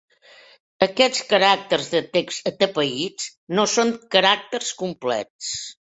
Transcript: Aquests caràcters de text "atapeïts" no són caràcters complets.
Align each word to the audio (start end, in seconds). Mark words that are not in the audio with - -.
Aquests 0.85 1.19
caràcters 1.33 1.91
de 1.91 2.01
text 2.17 2.49
"atapeïts" 2.53 3.29
no 3.59 3.67
són 3.75 3.93
caràcters 4.17 4.73
complets. 4.85 5.57